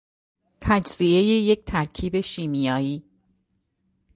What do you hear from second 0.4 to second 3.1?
تجزیهی یک ترکیب شیمیایی